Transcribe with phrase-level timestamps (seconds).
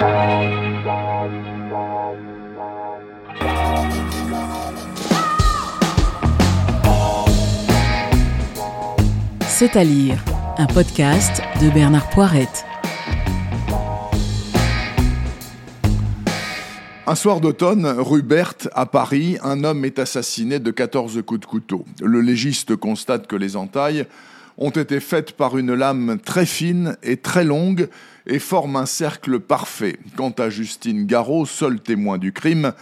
[0.00, 0.06] C'est
[9.76, 10.24] à lire,
[10.56, 12.64] un podcast de Bernard Poirette.
[17.06, 21.44] Un soir d'automne, rue Berthe, à Paris, un homme est assassiné de 14 coups de
[21.44, 21.84] couteau.
[22.00, 24.06] Le légiste constate que les entailles
[24.60, 27.88] ont été faites par une lame très fine et très longue
[28.26, 29.98] et forment un cercle parfait.
[30.16, 32.72] Quant à Justine Garot, seule témoin du crime,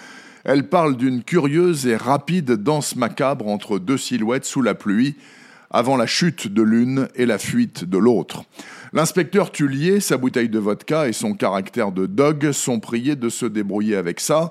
[0.45, 5.15] elle parle d'une curieuse et rapide danse macabre entre deux silhouettes sous la pluie,
[5.71, 8.45] avant la chute de l'une et la fuite de l'autre.
[8.93, 13.47] L'inspecteur Tullier, sa bouteille de vodka et son caractère de dog sont priés de se
[13.47, 14.51] débrouiller avec ça,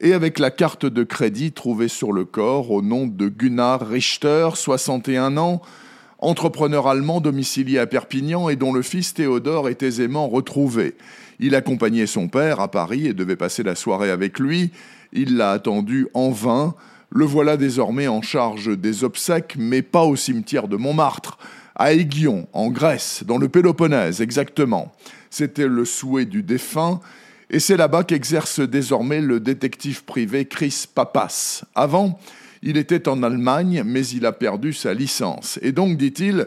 [0.00, 4.50] et avec la carte de crédit trouvée sur le corps au nom de Gunnar Richter,
[4.54, 5.62] 61 ans,
[6.18, 10.96] entrepreneur allemand domicilié à Perpignan et dont le fils Théodore est aisément retrouvé.
[11.40, 14.72] Il accompagnait son père à Paris et devait passer la soirée avec lui.
[15.12, 16.74] Il l'a attendu en vain.
[17.10, 21.38] Le voilà désormais en charge des obsèques, mais pas au cimetière de Montmartre,
[21.74, 24.92] à Aiguillon, en Grèce, dans le Péloponnèse exactement.
[25.30, 27.00] C'était le souhait du défunt,
[27.50, 31.64] et c'est là-bas qu'exerce désormais le détective privé Chris Papas.
[31.74, 32.18] Avant,
[32.62, 35.58] il était en Allemagne, mais il a perdu sa licence.
[35.62, 36.46] Et donc, dit-il,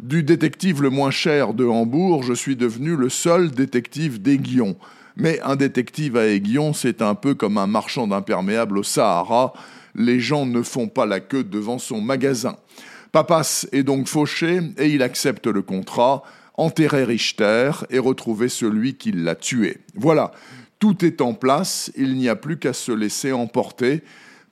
[0.00, 4.76] du détective le moins cher de Hambourg, je suis devenu le seul détective d'Aiguillon.
[5.16, 9.54] Mais un détective à Aiguillon, c'est un peu comme un marchand d'imperméables au Sahara
[9.96, 12.56] les gens ne font pas la queue devant son magasin.
[13.12, 16.22] Papas est donc fauché et il accepte le contrat,
[16.54, 19.78] enterrer Richter et retrouver celui qui l'a tué.
[19.94, 20.32] Voilà,
[20.78, 24.02] tout est en place, il n'y a plus qu'à se laisser emporter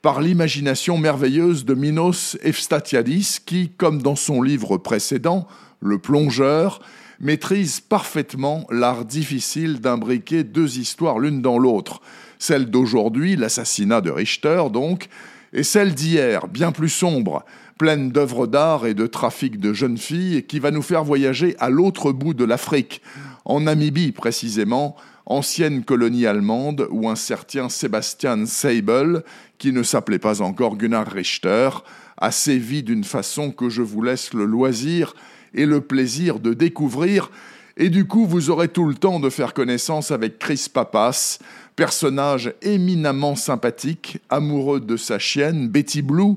[0.04, 5.48] par l'imagination merveilleuse de Minos Efstatiadis qui, comme dans son livre précédent,
[5.80, 6.80] Le plongeur,
[7.20, 12.02] maîtrise parfaitement l'art difficile d'imbriquer deux histoires l'une dans l'autre.
[12.38, 15.08] Celle d'aujourd'hui, l'assassinat de Richter donc,
[15.54, 17.42] et celle d'hier, bien plus sombre,
[17.78, 21.70] pleine d'œuvres d'art et de trafic de jeunes filles, qui va nous faire voyager à
[21.70, 23.00] l'autre bout de l'Afrique,
[23.46, 24.96] en Namibie précisément,
[25.26, 29.22] ancienne colonie allemande, où un certain Sebastian Seibel,
[29.58, 31.70] qui ne s'appelait pas encore Gunnar Richter,
[32.16, 35.14] a sévi d'une façon que je vous laisse le loisir
[35.54, 37.30] et le plaisir de découvrir,
[37.76, 41.38] et du coup vous aurez tout le temps de faire connaissance avec Chris Papas,
[41.76, 46.34] personnage éminemment sympathique, amoureux de sa chienne, Betty Blue,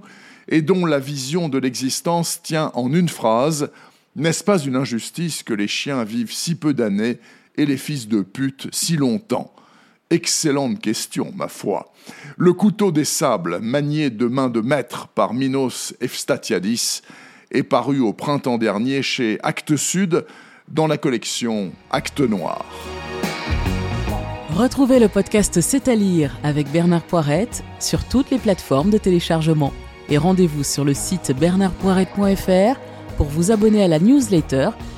[0.47, 3.70] et dont la vision de l'existence tient en une phrase.
[4.16, 7.20] N'est-ce pas une injustice que les chiens vivent si peu d'années
[7.57, 9.53] et les fils de pute si longtemps
[10.09, 11.91] Excellente question, ma foi.
[12.38, 17.01] Le couteau des sables, manié de main de maître par Minos Efstatiadis,
[17.51, 20.25] est paru au printemps dernier chez Actes Sud
[20.69, 22.66] dans la collection Actes Noirs.
[24.56, 29.73] Retrouvez le podcast C'est à lire avec Bernard Poirette sur toutes les plateformes de téléchargement.
[30.07, 32.79] Et rendez-vous sur le site bernardpoirette.fr
[33.17, 34.69] pour vous abonner à la newsletter